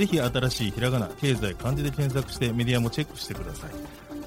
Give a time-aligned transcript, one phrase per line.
[0.00, 3.70] ぜひ新しいひらがな経済漢字で検索してメディアもチェックしてください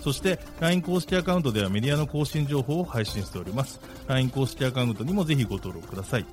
[0.01, 6.25] そして LINE 公式アカウントではメディアの更新情報を配信しております LINE 公式アカウントにもぜひご登録ください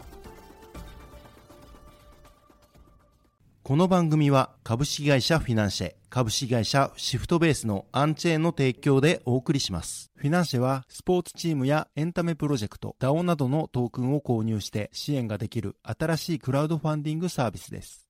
[3.63, 10.11] この番組は株式会社フィナンシェ、株式会社シフトベースのアンチェーンの提供でお送りします。
[10.17, 18.10] フィナンシェはスポーツチームやエンタメプロジェクト、DAO などのトークンを購入して支援ができる新しいクラウドファンディングサービスです。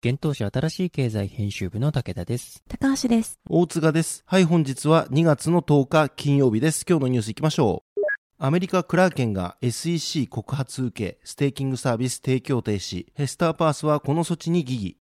[0.00, 2.62] 現当社新しい経済編集部の武田です。
[2.68, 3.40] 高橋です。
[3.50, 4.22] 大塚です。
[4.26, 6.86] はい、本日は2月の10日金曜日です。
[6.88, 8.00] 今日のニュース行きましょう。
[8.38, 13.06] アメリカ・クラーケンが SEC 告発受け、ステーキングサービス提供停止。
[13.14, 14.96] ヘスターパースはこの措置に疑義。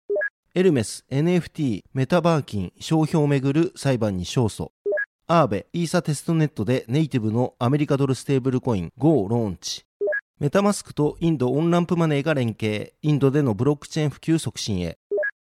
[0.54, 4.70] エルメス、NFT、メタバーキン、商標をめぐる裁判に勝訴。
[5.26, 9.84] アーベ、イーサテストネットでネイティブのアメリカドルステーブルコイン GO ローンチ。
[10.44, 14.98] メタマスクとインドオンランプマネーが連携、インドでのブロックチェーン普及促進へ。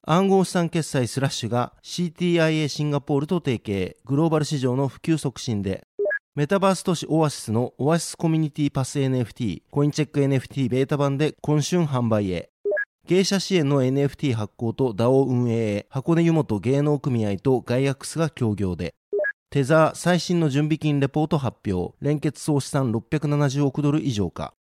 [0.05, 5.87] 暗号資産決済スラッシュが CTIA シンガポールと提携、グローバル市場の普及促進で、
[6.35, 12.51] メタバース都市オアシスのオアシスコミュニティパス NFT、コインチェック NFT ベータ版で今春販売へ。
[13.07, 18.97] 芸者支援の NFT 発行と DAO 運営へ、箱根湯本芸能組合とガイアックスが協業で。
[19.51, 24.55] テザー最新の準備金レポート発表、連結総資産670億ドル以上か。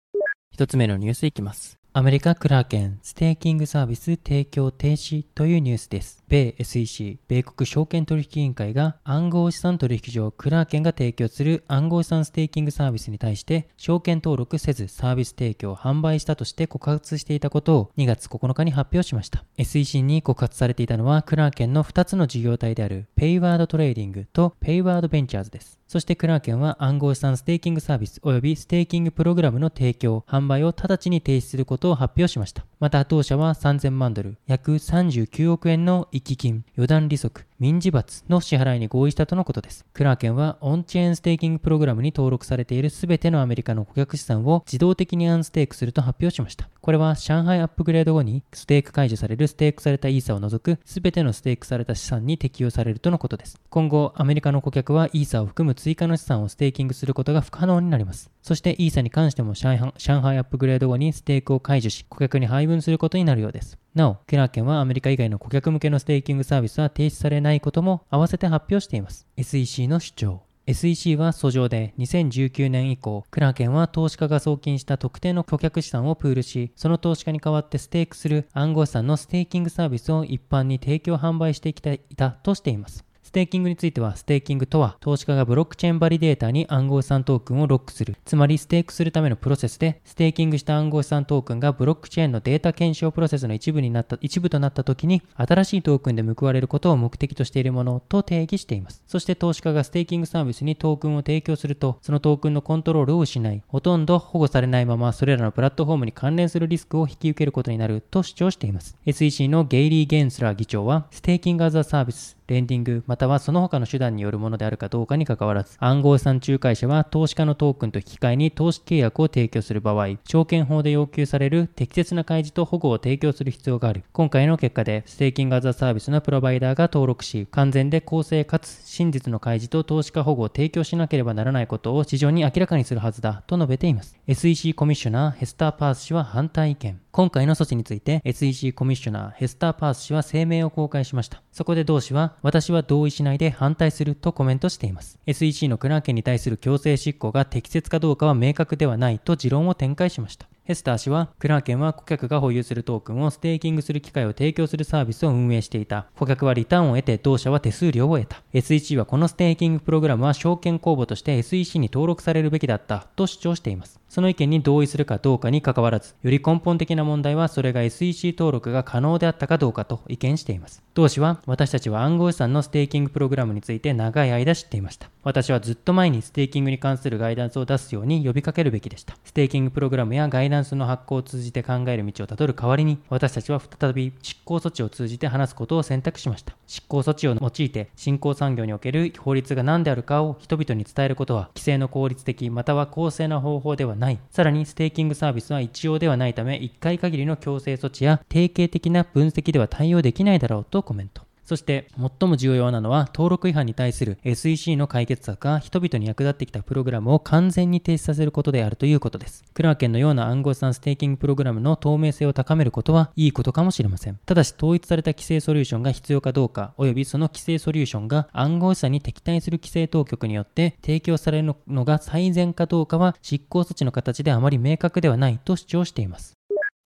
[0.58, 1.78] 一つ目のニュースいきます。
[1.92, 6.24] アメリカ・クラーケン、ステーキングサービス提供停止というニュースです。
[6.28, 19.44] 米 SEC、米国証券取引委員会が暗号資産取引所クラーケンが提供する暗号資産ステーキングサービスに対して証券登録せずサービス提供販売したとして告発していたことを2月9日に発表しました。
[19.56, 25.78] SEC に告発されていたのはクラーケンの2つの事業体であるペイワードトレーディングとペイワードベンチャーズです。
[25.88, 32.66] そしてクラーケンは暗号資産ステーキングサービス及びステーキングプログラムの提供、販売を直ちに停止することを発表しました。
[32.80, 39.84] また当社は3000万ドル、約39億円の一基金、予断利息、民事罰の支払いに合意したとのことです。
[39.92, 46.68] クラーケンはオンチェーンステーキングプログラムに登録されている全てのアメリカの顧客資産を自動的にアンステークすると発表しました。
[46.80, 53.60] これは上海アップグレード後にステーク解除されるステークされたイーサを除く全てのステークされた資産に適用されるとのことです。
[53.70, 58.30] 今後、アメリカの顧客はイーサを含む追加の資産をステーキングすることが不可能になります。
[58.40, 63.76] そしてイーサに関しても上海上海アップグレード後にステークを解除し、顧客に配分することになるようです。
[63.94, 69.26] なお、クラーケンはアメリカ以外の顧客向けのステーキングサービスは停止されないことも合わせて発表しています。
[69.36, 70.42] SEC の主張。
[70.66, 83.07] SEC は訴状で2019年以降、クラーケンは投資家が送金した特定の顧客資産をプールし、その投資家に代わってステークする暗号資産のステーキングサービスを一般に提供販売してきていたとしています。
[83.28, 99.02] ステーキングについては、ステーキングとは、投資家がブロックチェーンバリデータに暗号資産トークンをロックする、つまりステークするためのプロセスで、ステーキングした暗号資産トークンがブロックチェーンのデータ検証プロセスの一部になった、一部となった時に、新しいトークンで報われることを目的としているものと定義しています。
[99.06, 108.96] そして投資家がステーキングサービスにトークンを提供すると、そのトークンのコントロールを失い、ほとんど保護されないまま、それらのプラットフォームに関連するリスクを引き受けることになると主張しています。
[109.04, 124.02] SEC のゲイリー・ゲンスラー議長は、ステーキングアザーサービス、レンディング、またはその他の手段によるものであるかどうかにかかわらず、暗号資産仲介者は投資家のトークンと引き換えに投資契約を提供する場合、証券法で要求される適切な開示と保護を提供する必要がある。
[124.12, 134.16] 今回の結果で、ステーキングアザーサービスのプロバイダーが登録し、完全で公正かつ真実の開示と投資家保護を提供しなければならないことを市場に明らかにするはずだと述べています。
[134.26, 136.98] SEC コミッショナーヘスター・パース氏は反対意見。
[137.10, 141.42] 今回の措置について SEC コミッショナーヘスター・パース氏は声明を公開しました。
[141.52, 145.18] そこで同氏は、私は同意しないで反対するとコメントしています。
[145.26, 150.46] SEC のクラーケンに対する強制執行が適切かどうかは明確ではないと持論を展開しました。
[150.68, 156.08] ヘスター氏は、クラーケンは顧客が保有するトークンをステーキングする機会を提供するサービスを運営していた。
[156.18, 158.42] 顧客はリターンを得て、同社は手数料を得た。
[158.52, 163.98] SEC はこのステーキングプログラムは証券公募として SEC に登録されるべきだったと主張しています。
[164.08, 170.82] その意見に同意するかどうかに関わらず、より根本的な問題はそれが SEC 登録が可能であったかどうかと意見しています。
[170.94, 175.10] 同氏は、私たちは暗号資産のステーキングプログラムについて長い間知っていました。
[175.22, 179.14] 私はずっと前にステーキングに関するガイダンスを出すように呼びかけるべきでした。
[179.24, 186.54] ステーキングプログラムやガイダンスの発行を通じて考える道をたどる代わりに、私たちは再び執行措置を通じて話すことを選択しました。
[186.66, 194.18] 執行措置を用いて、新興産業における法律が何であるかを人々に伝えることは、規制の効率的または公正な方法ではない。
[194.30, 201.27] さらに、ステーキングサービスは一応ではないため、1回限りの強制措置や定型的な分析では対応できないだろうとコメント。
[201.48, 209.44] そして最も重要なのは登録違反に対する SEC の解決策が人々に役立ってきたプログラムを完全に停止させることであるということです。
[209.54, 214.20] クラーケンのような暗号資産ステーキングプログラムの透明性を高めることはいいことかもしれません。
[214.26, 226.37] ただし統一された規制ソリューションが必要かどうか、およびその規制ソリューションが暗号資産に敵対する規制当局によって提供されるのが最善かどうかは執行措置の形であまり明確ではないと主張しています。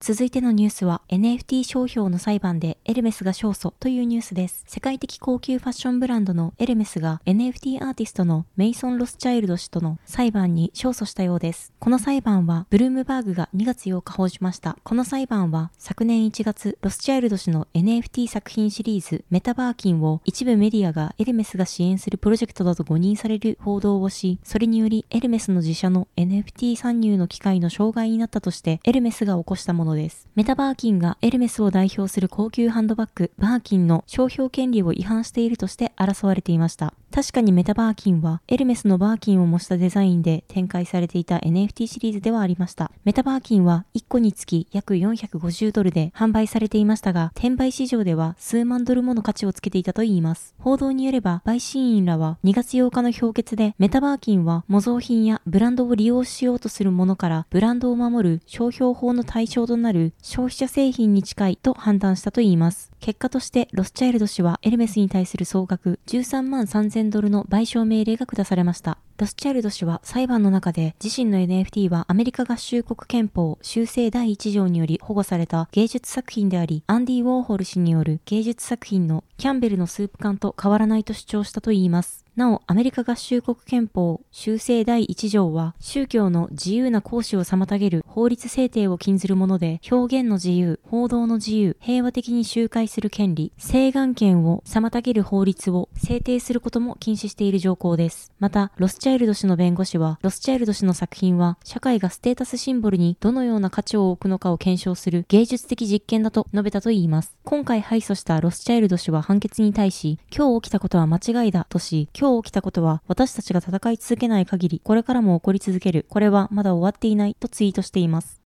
[0.05, 4.65] 続いてのニュースは NFT 商標の裁判でエルメスが勝訴というニュースです。
[4.67, 11.73] 世界的高級ファッションブランドのエルメスが NFT アーティストのメイソン・ロスチャイルド氏との裁判に勝訴したようです。
[11.79, 14.77] この裁判はブルームバーグが2月8日報じました。
[14.83, 30.29] この裁判は昨年1月ロスチャイルド氏の NFT 作品シリーズメタバーキンを一部メディアがエルメスが支援するプロジェクトだと誤認される報道をし、それによりエルメスの自社の NFT 参入の機会の障害になったとしてエルメスが起こしたものです。
[30.35, 36.95] メタバーキンがエルメスを代表する高級ハンドバッグバーキンの商標権利を違反しているとして争われていました。
[37.13, 42.91] 確かにメタバーキンはエルメスのバーキンを模したデザインで展開されていた NFT シリーズではありました。
[43.05, 50.55] メタバーキンは1個につき約450ドルで販売されていましたが、転売市場では数万ドルもの価値をつけていたといいます。
[50.59, 62.91] 報道によれば、陪審員らは2月8日の評決で、メタバーキンは模造品やブランドを利用しようとするものからブランドを守る商標法の対象とななる消費者製品に近いと判断したといいます。
[63.01, 68.99] 結果としてロスチャイルド氏はエルメスに対する総額13万3000ドルの賠償命令が下されました。
[69.19, 82.22] ロスチャイルド氏は裁判の中で自身の NFT はアメリカ合衆国憲法修正第1条により保護された芸術作品であり、アンディ・ウォーホル氏による芸術作品のキャンベルのスープ缶と変わらないと主張したといいます。
[82.35, 98.33] なお、アメリカ合衆国憲法修正第1条は、宗教の自由な行使を妨げる法律制定を禁ずるもので、表現の自由、報道の自由、平和的に集会する権利、請願権を妨げる法律を制定することも禁止している条項です。
[98.39, 107.37] また、ロスチャイルド氏の弁護士は、ロスチャイルド氏の作品は、社会がステータスシンボルにどのような価値を置くのかを検証する芸術的実験だと述べたといいます。
[107.45, 116.07] 今回敗訴したロスチャイルド氏は判決に対し、今日起きたことは間違いだとし、今日起きたことは私たちが戦い続けない限り、これからも起こり続ける。
[116.09, 118.41] これはまだ終わっていないとツイートしています。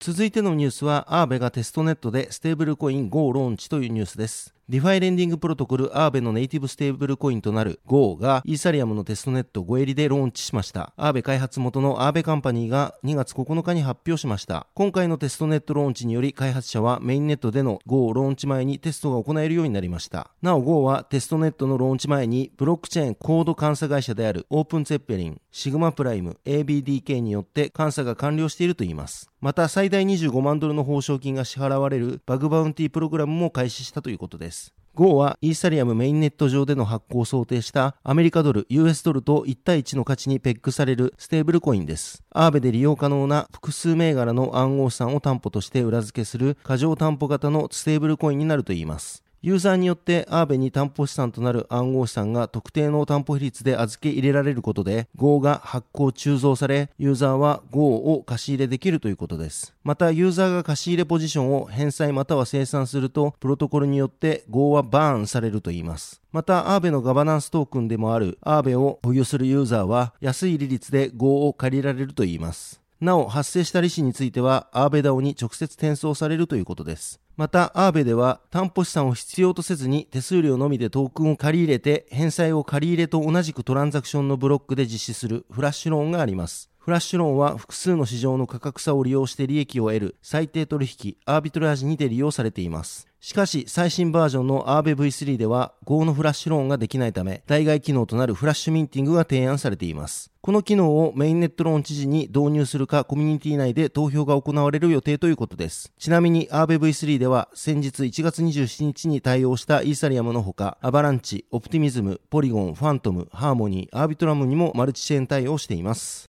[0.00, 4.54] 続いてのニュースは、アーベがテストネットでステーブルコイン GO ローンチというニュースです。
[4.70, 10.92] DeFi レンディングプロトコルアーベのネイティブステーブルコインとなる GO がイーサリアムのテストネットゴエリでローンチしました。
[10.98, 14.66] アーベ開発元のアーベカンパニーが2月9日に発表しました。
[14.74, 20.32] 今回のテストネットローンチにより開発者はメインネットでの GO ローンチ前にテストが行えるようになりました。
[20.42, 29.30] なお GO はテストネットのローンチ前にブロックチェーンコード監査会社であるオープンツェッペリン、シグマプライム、ABDK によって監査が完了しているといいます。
[29.40, 34.57] また最大25万ドルの報奨金が支払われるバグバウンティプログラムも開始したということです。
[34.98, 42.24] Go はイーサリアムメインネット上での発行を想定したアメリカドル、US ドルと1対1の価値にペックされるステーブルコインです。
[42.30, 49.22] アーベで利用可能な複数銘柄の暗号資産を担保として裏付けする過剰担保型のステーブルコインになるといいます。
[49.40, 59.76] ユーザーによってアーベに担保資産となる暗号資産が特定の担保比率で預け入れられることで Go が発行鋳造されユーザーは Go を貸し入れできるということです。
[59.84, 66.20] またユーザーが借り入れポジションを返済または清算するとプロトコルによって Go はバーンされるといいます。
[66.32, 72.80] また、アーベのガバナンストークンでもあるアーベを保有するユーザーは安い利率で Go を借りられるといいます。
[73.00, 77.20] なお、発生した利子については、アーベダオに直接転送されるということです。
[77.36, 86.70] また、アーベでは担保資産を必要とせずに手数料のみでトークンを借り入れて、返済を借り入れと同じくトランザクションのブロックで実施するフラッシュローンがあります。
[86.88, 93.06] フラッシュローンは複数の市場の価格差を利用して利益を得る最低取引、アービトラージにて利用されています。
[93.20, 100.30] しかし、最新バージョンの a ーベ V3 では Go のフラッシュローンができないため、代替機能となるフラッシュミンティングが提案されています。
[100.40, 105.92] この機能をメインネットローン知事に導入するかコミュニティ内で投票が行われる予定ということです。
[105.98, 116.30] ちなみに a ーベ V3 では先日1月27日に対応したイーサリアムのほか、アバランチ、オプティミズム、ポリゴン、ファントム、ハーモニー、アービトラムにもマルチチェーン対応しています。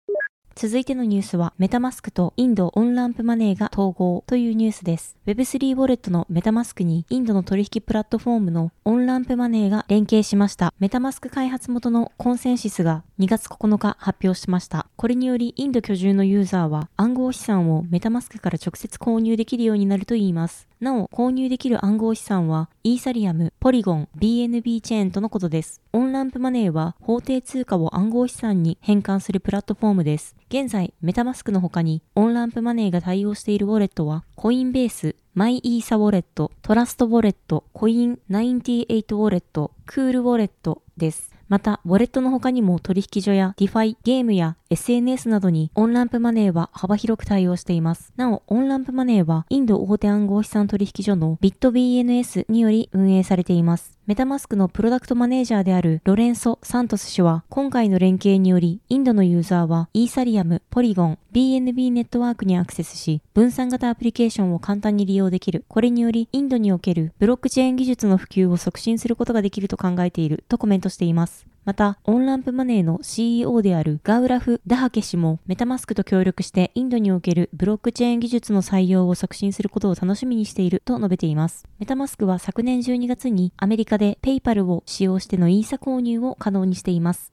[0.55, 5.17] 続いてのニュースは、メタマスクとインドオンランプマネーが統合というニュースです。
[5.25, 10.71] Web3 ウォレットのメタマスクにインドの取引プラットフォームのオンランプマネーが連携しました。
[10.79, 14.85] メタマスク開発元のコンセンシスが2月9日発表しました。
[14.95, 20.67] これによりインド居住のユーザーは暗号資産をメタマスクから直接購入できるようになるといいます。
[20.83, 25.81] なお、購入できる暗号資産は、イーサリアム、ポリゴン、BNB チェーンとのことです。
[25.93, 30.35] オンランプマネーは、法定通貨を暗号資産に変換するプラットフォームです。
[30.49, 41.32] 現在、メタマスクの他に、オンランプマネーが対応しているウォレットは、コインベース、マイイーサウォレット、トラストウォレット、コイン98ウォレット、クールウォレットです。
[41.53, 48.11] また、ウォレットの他にも取引所や DeFi、ゲームや SNS などにオンランプマネーは幅広く対応しています。
[48.15, 53.99] なお、オンランプマネーはインド大手暗号資産取引所の BitBNS により運営されています。
[54.05, 65.63] メタマスクのプロダクトマネージャーであるロレンソ・サントス氏は、今回の連携により、インドのユーザーはイーサリアム、ポリゴン、BNB ネットワークにアクセスし、分散型アプリケーションを簡単に利用できる。
[65.69, 71.52] これにより、インドにおけるブロックチェーン技術の普及を促進することができると考えているとコメントしています。
[71.65, 81.65] また、オンランプマネーの CEO であるガウラフ・ダハケ氏も、メタマスクと協力してインドにおけるブロックチェーン技術の採用を促進することを楽しみにしていると述べています。
[81.79, 87.32] メタマスクは昨年12月にアメリカでペイパルを使用してのイーサ購入を可能にしています。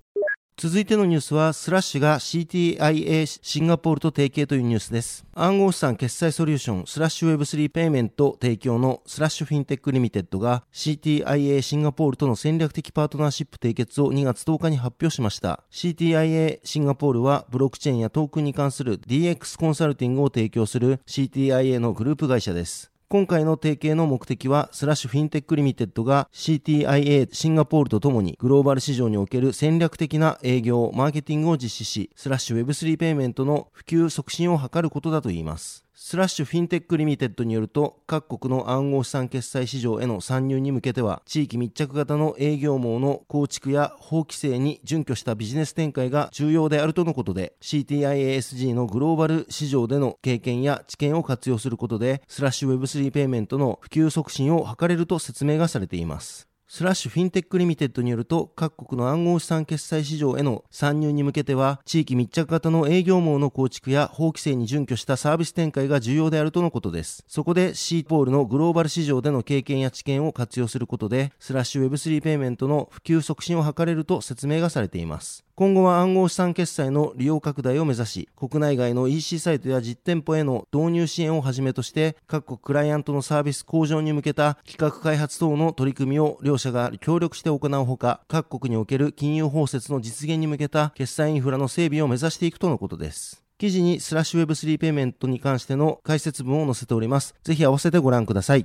[0.63, 5.25] 続いてのニュースは、スラッシュが CTIA シンガポールと提携というニュースです。
[5.33, 15.65] 暗号資産決済ソリューション、スラッシュ Web3 ペイメント提供のスラッシュフィンテックリミテッドが CTIA シンガポールとの戦略的パートナーシップ締結を2月10日に発表しました。
[15.73, 22.91] CTIA シンガポールはブロックチェーンやトークンに関する DX コンサルティングを提供する CTIA のグループ会社です。
[23.13, 35.85] 今回の提携の目的は、スラッシュフィンテックリミテッドが CTIA シンガポールとともにグローバル市場における戦略的な営業、マーケティングを実施し、スラッシュ Web3 ペイメントの普及促進を図ることだといいます。
[36.11, 56.50] スラッシュフィンテックリミテッドによると、各国の暗号資産決済市場への参入に向けては、地域密着型の営業網の構築や法規制に準拠したビジネス展開が重要であるとのことで、CTIASG のグローバル市場での経験や知見を活用することで、スラッシュ Web3 ペイメントの普及促進を図れると説明がされています。
[56.73, 67.25] スラッシュフィンテックリミテッドによると、各国の暗号資産決済市場への参入に向けては、地域密着型の営業網の構築や法規制に準拠したサービス展開が重要であるとのことです。
[67.27, 75.45] そこでシーポールのグローバル市場での経験や知見を活用することで、スラッシュ Web3 ペイメントの普及促進を図れると説明がされています。
[75.61, 93.45] 今後は暗号資産決済の利用拡大を目指し、国内外の EC サイトや実店舗への導入支援をはじめとして、各国クライアントのサービス向上に向けた企画開発等の取り組みを両社が協力して行うほか、各国における金融包摂の実現に向けた決済インフラの整備を目指していくとのことです。
[93.59, 97.35] 記事にスラッシュ Web3 ペイメントに関しての解説文を載せております。
[97.45, 98.65] ぜひ合わせてご覧ください。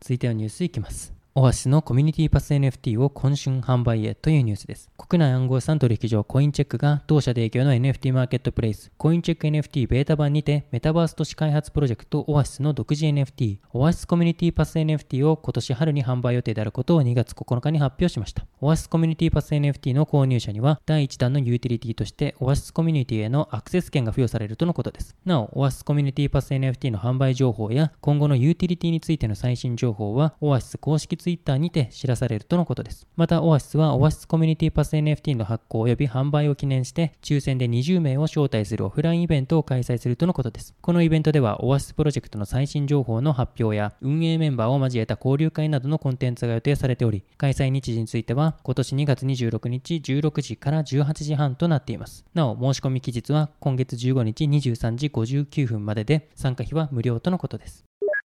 [0.00, 1.15] 続いてはニュースいきます。
[1.38, 4.88] オアシスのコミュニティパス NFT を今春販売へというニュースです。
[4.96, 18.46] 国内暗号資産取引所コインチェックが同社提供の NFT マーケットプレイスコインチェック NFT ベータ版にてメタバース都市開発プロジェクトオアシスの独自 NFT オアシスコミュニティパス NFT を今年春に販売予定であることを2月9日に発表しました。
[18.62, 25.14] オアシスコミュニティパス NFT の購入者には第1弾のユーティリティとしてオアシスコミュニティへのアクセス権が付与されるとのことです。
[25.26, 33.06] なお、オアシスコミュニティパス NFT の販売情報や今後のユーティリティについての最新情報はオアシス公式ツイッターにて知らされるとのことです。
[33.16, 40.74] また、オアシスはオアシスコミュニティパス NFT の発行及び販売を記念して、抽選で20名を招待するオフラインイベントを開催するとのことです。
[40.80, 52.24] このイベントでは、オアシスプロジェクトの最新情報の発表や、運営メンバーを交えた交流会などのコンテンツが予定されており、開催日時については、今年2月26日16時から18時半となっています。
[52.34, 57.85] なお、申し込み期日は今月15日23時59分までで、参加費は無料とのことです。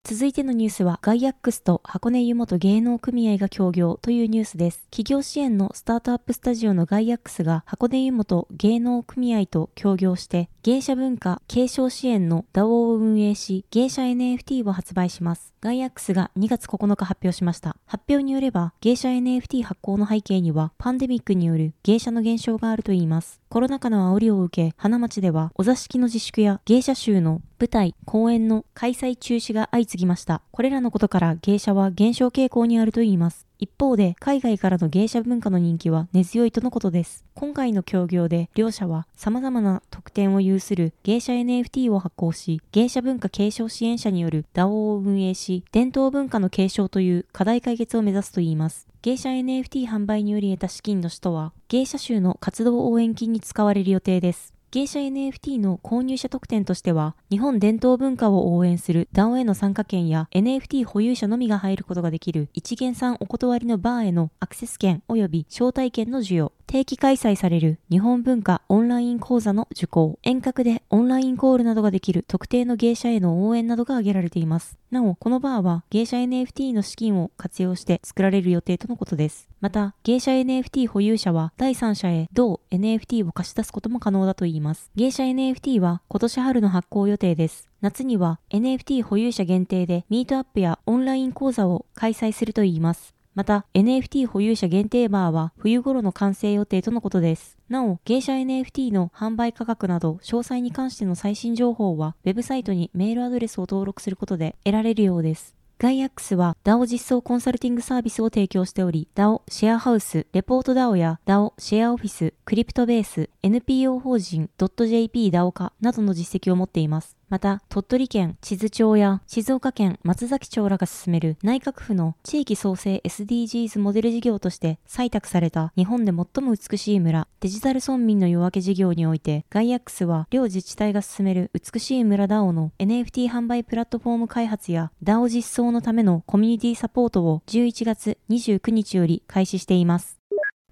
[0.04, 4.84] 続いてのニュースは、ガイアックスと箱根湯本芸能組合が協業というニュースです。
[4.90, 15.51] 企業支援のスタートアップスタジオのガイアックスが箱根湯本芸能組合と協業して、芸者文化継承支援の DAO を運営し、芸者 NFT を発売します。
[15.62, 17.76] ガイアックスが2月9日発表しました。
[17.86, 23.40] 発表によれば、芸者 NFT 発行の背景には、パンデミックによる芸者の減少があるといいます。
[23.48, 30.42] コロナ禍の煽りを受け、花町ではお座敷の自粛や芸者集の舞台、公演の開催中止が相次ぎました。
[30.50, 33.46] これらのことから芸者は減少傾向にあるといいます。
[33.62, 37.24] 一方で、海外からの芸者文化の人気は根強いとのことです。
[37.36, 48.88] 今回の協業で、両社は様々な特典を有する芸者 NFT を発行し、芸者文化継承支援者による DAO を運営し、伝統文化の継承という課題解決を目指すといいます。
[49.02, 54.51] 芸者 NFT 販売により得た資金の使途は、芸者集の活動応援金に使われる予定です。
[54.72, 74.78] 芸者 NFT の購入者特典としては、日本伝統文化を応援する DAO への参加券や NFT 保有者のみが入ることができる一元さんお断りのバーへのアクセス権及び招待券の授与、定期開催される日本文化オンライン講座の受講、遠隔でオンラインコールなどができる特定の芸者への応援などが挙げられています。
[74.90, 79.50] なお、このバーは芸者 NFT の資金を活用して作られる予定とのことです。
[79.60, 84.90] また、芸者 NFT 保有者は第三者へ同 NFT を貸し出すことも可能だといいます。
[84.96, 87.68] 芸者 NFT は今年春の発行予定です。
[87.82, 93.14] 夏には NFT 保有者限定でミートアップやオンライン講座を開催するといいます。
[93.34, 97.56] また、NFT 保有者限定バーは冬頃の完成予定とのことです。
[97.68, 105.54] なお、芸者 NFT の販売価格など詳細に関しての最新情報は、ウェブサイトにメールアドレスを登録することで得られるようです。
[105.82, 117.16] ガイアックスは DAO 実装コンサルティングサービスを提供しており、DAO シェアハウス、レポート DAO や DAO シェアオフィス、クリプトベース、NPO 法人 .jp DAO 化などの実績を持っています。
[117.32, 140.18] また、鳥取県智頭町や静岡県松崎町らが進める内閣府の地域創生 SDGs モデル事業として採択された日本で最も美しい村デジタル村民の夜明け事業においてガイアックスは両自治体が進める美しい村 DAO の NFT 販売プラットフォーム開発や DAO 実装のためのコミュニティサポートを11月29日より開始しています。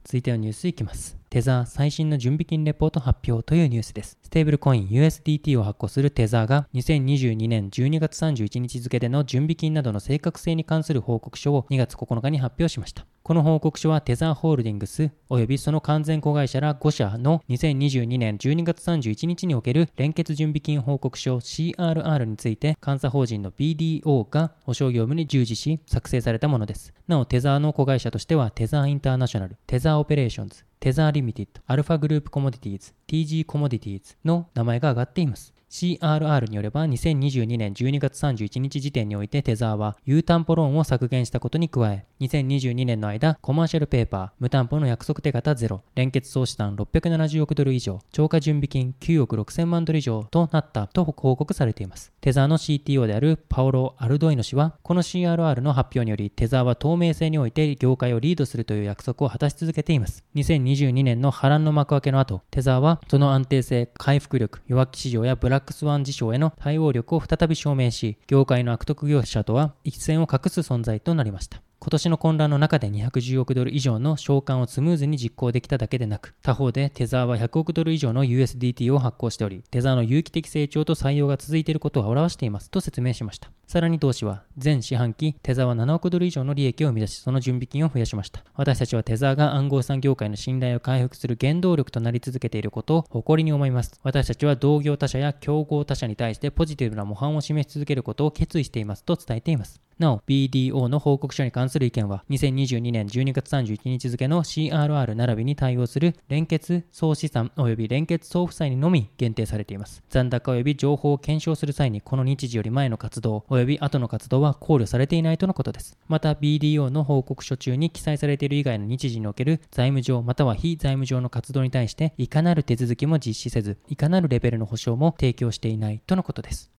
[0.04, 1.19] 続いてのニュースいきます。
[1.30, 4.18] テザー最新の準備金レポート発表というニュースです。
[4.20, 13.06] ステーブルコイン USDT を発行するテザーが2022年12月31日付での準備金などの正確性に関する報告書を2月9日に発表しました。
[13.22, 26.92] この報告書はテザーホールディングス及びその完全子会社ら5社の2022年12月31日における連結準備金報告書 CRR について監査法人の BDO が保証業務に従事し作成されたものです。
[27.06, 35.52] なおテザーの子会社としてはテザーインターナショナル、テザーオペレーションズ、テザーリミテッド、アルファグループコモディティーズ、TG コモディティーズの名前が挙がっています。
[35.70, 52.12] CRR によれば2022年12月31日時点においてテザーは有担保ローンを削減したことに加え2022年の間コマーシャルペーパー無担保の約束手形ゼロ連結総資産670億ドル以上超過準備金9億6000万ドル以上となったと報告されています。
[52.20, 60.24] テザーの CTO であるパオロ・アルドイノ氏はこの CRR の発表によりテザーは透明性において業界をリードするという約束を果たし続けています。
[60.34, 71.62] 2022年の波乱の幕開けの後テザーはその安定性回復力弱気市場やブラックスワン事象への対応力を再び証明し、業界の悪徳業者とは一線を画す存在となりました。
[71.82, 83.50] 今年の混乱の中で210億ドル以上の償還をスムーズに実行できただけでなく、他方でテザーは100億ドル以上の USDT を発行しており、テザーの有機的成長と採用が続いていることを表していますと説明しました。
[83.70, 88.42] さらに同氏は、全四半期、テザーは7億ドル以上の利益を生み出し、その準備金を増やしました。
[88.56, 93.92] 私たちはテザーが暗号資産業界の信頼を回復する原動力となり続けていることを誇りに思います。
[94.02, 99.80] 私たちは同業他社や競合他社に対してポジティブな模範を示し続けることを決意していますと伝えています。
[100.00, 110.02] なお、BDO の報告書に関する意見は、2022年12月31日付の CRR 並びに対応する連結総資産及び連結総負債にのみ限定されています。
[110.08, 115.98] 残高及び情報を検証する際に、この日時より前の活動及び後の活動は考慮されていないとのことです。
[116.08, 126.79] また、BDO の報告書中に記載されている以外の日時における財務上または非財務上の活動に対して、いかなる手続きも実施せず、いかなるレベルの保証も提供していないとのことです。